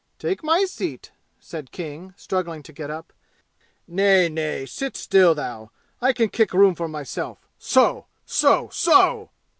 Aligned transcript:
"Take 0.17 0.41
my 0.43 0.65
seat," 0.65 1.11
said 1.39 1.71
King, 1.71 2.15
struggling 2.17 2.63
to 2.63 2.73
get 2.73 2.89
up. 2.89 3.13
"Nay, 3.87 4.29
nay 4.29 4.65
sit 4.65 4.97
still, 4.97 5.35
thou. 5.35 5.69
I 6.01 6.11
can 6.11 6.29
kick 6.29 6.55
room 6.55 6.73
for 6.73 6.87
myself. 6.87 7.47
So! 7.59 8.07
So! 8.25 8.69
So!" 8.71 9.29